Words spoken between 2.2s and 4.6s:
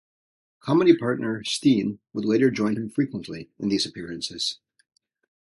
later join him frequently in these appearances.